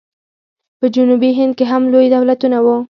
[0.79, 2.75] په جنوبي هند کې هم لوی دولتونه وو.